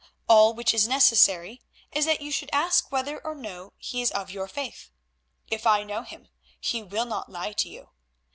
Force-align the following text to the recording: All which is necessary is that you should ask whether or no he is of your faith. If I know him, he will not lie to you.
All 0.27 0.55
which 0.55 0.73
is 0.73 0.87
necessary 0.87 1.61
is 1.91 2.05
that 2.05 2.21
you 2.21 2.31
should 2.31 2.49
ask 2.51 2.91
whether 2.91 3.19
or 3.19 3.35
no 3.35 3.73
he 3.77 4.01
is 4.01 4.09
of 4.09 4.31
your 4.31 4.47
faith. 4.47 4.89
If 5.47 5.67
I 5.67 5.83
know 5.83 6.01
him, 6.01 6.29
he 6.59 6.81
will 6.81 7.05
not 7.05 7.31
lie 7.31 7.53
to 7.53 7.69
you. 7.69 7.91